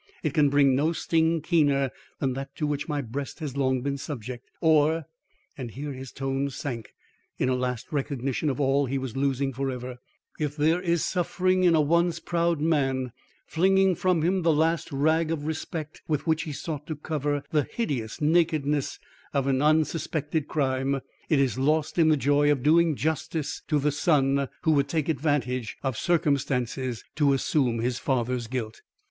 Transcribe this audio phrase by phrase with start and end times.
[0.23, 3.99] It can bring no sting keener than that to which my breast has long been
[3.99, 4.49] subject.
[4.59, 5.05] Or"
[5.59, 6.95] and here his tones sank,
[7.37, 9.99] in a last recognition of all he was losing forever,
[10.39, 13.11] "if there is suffering in a once proud man
[13.45, 17.65] flinging from him the last rag of respect with which he sought to cover the
[17.71, 18.97] hideous nakedness
[19.35, 23.91] of an unsuspected crime, it is lost in the joy of doing justice to the
[23.91, 28.81] son who would take advantage of circumstances to assume his father's guilt."